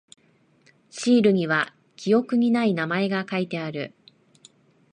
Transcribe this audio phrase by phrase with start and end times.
[0.89, 3.93] シールには記憶にない名前が書いてある。